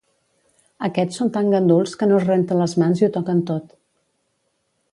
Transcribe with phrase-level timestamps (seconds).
[0.87, 3.77] Aquests són tan ganduls que no es renten les mans i ho toquen tot